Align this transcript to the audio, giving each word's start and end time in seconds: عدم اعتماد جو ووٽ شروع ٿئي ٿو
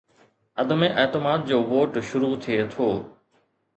عدم 0.61 0.83
اعتماد 0.95 1.43
جو 1.51 1.59
ووٽ 1.73 1.97
شروع 2.11 2.33
ٿئي 2.47 2.59
ٿو 2.73 2.89